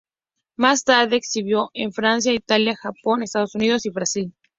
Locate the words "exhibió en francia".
1.17-2.33